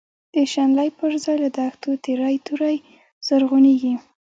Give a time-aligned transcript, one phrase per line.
[0.33, 2.77] د شنلی پر ځای له دښتو، تیری توری
[3.27, 3.93] زرغونیږی